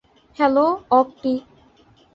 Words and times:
Hello, 0.37 0.65
অক্টি। 0.91 1.33